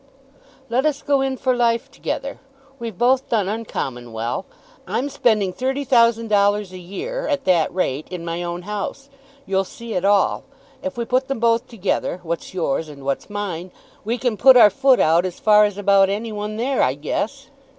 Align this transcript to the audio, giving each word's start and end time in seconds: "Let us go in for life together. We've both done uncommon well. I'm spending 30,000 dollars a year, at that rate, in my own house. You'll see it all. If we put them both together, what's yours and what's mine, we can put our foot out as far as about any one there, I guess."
"Let 0.67 0.83
us 0.87 1.03
go 1.03 1.21
in 1.21 1.37
for 1.37 1.55
life 1.55 1.91
together. 1.91 2.39
We've 2.79 2.97
both 2.97 3.29
done 3.29 3.47
uncommon 3.47 4.13
well. 4.13 4.47
I'm 4.87 5.09
spending 5.09 5.53
30,000 5.53 6.27
dollars 6.27 6.71
a 6.71 6.79
year, 6.79 7.27
at 7.27 7.45
that 7.45 7.71
rate, 7.71 8.07
in 8.09 8.25
my 8.25 8.41
own 8.41 8.63
house. 8.63 9.11
You'll 9.45 9.63
see 9.63 9.93
it 9.93 10.03
all. 10.03 10.43
If 10.81 10.97
we 10.97 11.05
put 11.05 11.27
them 11.27 11.39
both 11.39 11.67
together, 11.67 12.19
what's 12.23 12.51
yours 12.51 12.89
and 12.89 13.05
what's 13.05 13.29
mine, 13.29 13.69
we 14.03 14.17
can 14.17 14.37
put 14.37 14.57
our 14.57 14.71
foot 14.71 14.99
out 14.99 15.23
as 15.23 15.39
far 15.39 15.65
as 15.65 15.77
about 15.77 16.09
any 16.09 16.31
one 16.31 16.57
there, 16.57 16.81
I 16.81 16.95
guess." 16.95 17.51